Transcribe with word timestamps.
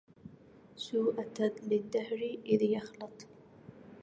سوءة 0.75 1.51
للدهر 1.67 2.37
إذ 2.45 2.61
يخلط 2.61 3.25